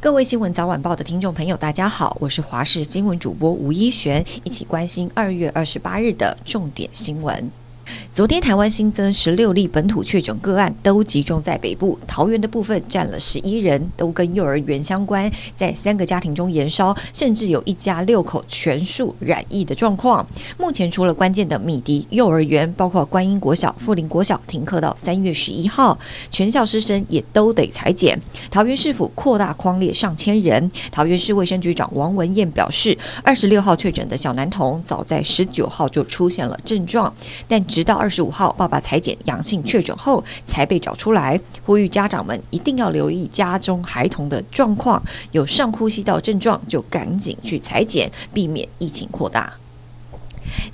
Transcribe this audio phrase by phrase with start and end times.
[0.00, 7.50] 各位新闻早晚报的听众朋友，大家好，我是华视新闻主播吴一璇，一起关心二月二十八日的重点新闻。
[8.18, 20.26] 昨天台湾新增十六例本土确诊个案，都集中在北部，桃园的部分占了十一人，都跟幼儿园相关，在三个家庭中延烧，甚至有一家六口全数染疫的状况。
[20.58, 25.96] 目前除了关键的米迪幼儿园，包括观音国小、富林国小停课到三月十一号，
[26.28, 28.20] 全校师生也都得采检。
[28.50, 37.14] 桃园市府扩大框列上千人，桃园市卫生局长王文彦表示，二十六号确诊的小男童早在十九号就出现了症状，
[37.46, 41.38] 但直到二二十五号，爸爸裁剪阳性确诊后才被找出来。
[41.66, 49.52] 呼吁家长们一定要留意家中孩童的状况，有上呼吸道症状就赶紧去裁剪，避免疫情扩大。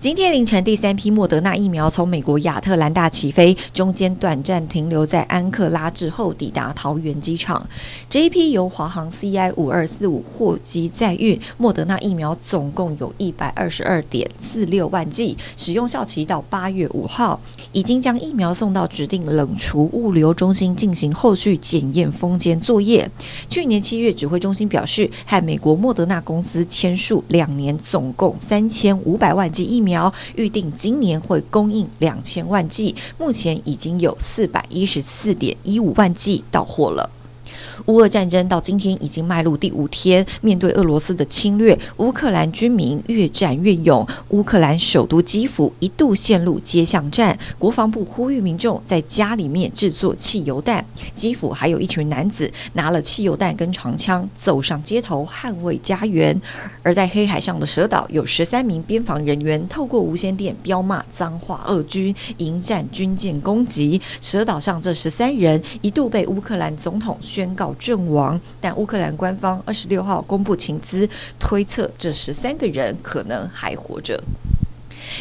[0.05, 7.67] 今天凌晨，第三批莫德纳疫苗从美国亚特兰大起飞，中间短暂停留在安克拉治后抵达桃园机场。
[8.07, 17.41] 这一批由华航 CI 五二四五货机载运莫德纳疫苗，总共有一百二十二点四六万剂，使用效期到八月五号。
[17.73, 23.11] 已经将疫苗送到指定冷储物流中心进行后续检验封检作业。
[23.49, 29.65] 去年七月，指挥中心表示，和美国莫德纳公司签署两年，总共三千五百万剂。
[29.65, 37.09] 疫苗苗预定今年会供应两千万剂，目前已经有四百一十四点一五万剂到货了。
[37.87, 44.07] 乌俄战争到今天已经迈入第五天，面对俄罗斯的侵略，乌克兰军民越战越勇。
[44.31, 50.85] 乌克兰首都基辅一度陷入街巷战，国防部呼吁民众在家里面制作汽油弹。
[51.15, 56.41] 基辅还有一群男子拿了汽油弹跟长枪走上街头捍卫家园。
[56.83, 64.01] 而在黑海上的蛇岛，有十三名边防人员透过无线电飙骂脏话，俄军迎战军舰攻击。
[64.21, 67.75] 蛇岛上这十三人一度被乌克兰总统宣告。
[67.79, 71.07] 阵亡，但乌克兰官方二十六号公布情资，
[71.39, 74.19] 推测这十三个人可能还活着。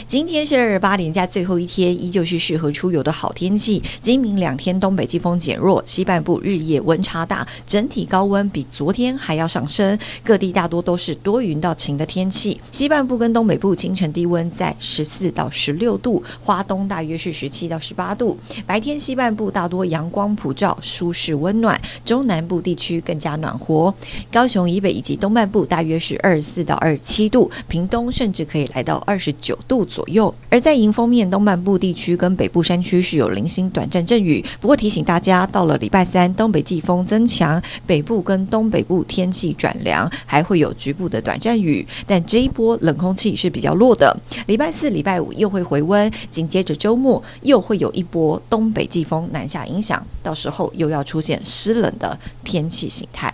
[0.07, 3.81] 今天是二二八连假最后一天，依旧是适合出游的好天气。
[4.01, 9.97] 今明两天东北季风减弱，西半部日夜温差大，整体高温比昨天还要上升。
[10.23, 12.59] 各地大多都是多云到晴的天气。
[12.71, 18.37] 西半部跟东北部清晨低温在十四到十六度，花东大约是十七到十八度。
[18.65, 21.79] 白天西半部大多阳光普照，舒适温暖。
[22.05, 23.93] 中南部地区更加暖和。
[24.31, 29.82] 高雄以北以及东半部大约是二十四到二十七度，屏东甚至可以来到二十九度。
[29.85, 34.43] 左右，而在迎风面，东半部地区跟北部山区是有零星短暂阵雨。
[34.59, 41.85] 不过提醒大家，到了礼拜三，东北季风增强，北部跟东北部天气转凉，还会有局部的短暂雨。
[42.05, 44.15] 但这一波冷空气是比较弱的。
[44.47, 53.33] 礼拜四、礼拜五又会回温，紧接着周末又会有一波东北季风南下影响，到时候又要出现湿冷的天气形态。